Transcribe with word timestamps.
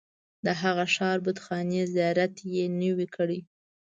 د 0.45 0.47
هغه 0.61 0.85
ښار 0.93 1.17
بتخانې 1.25 1.81
زیارت 1.95 2.33
یې 2.53 2.65
نه 2.79 2.89
وي 2.97 3.07
کړی. 3.15 3.39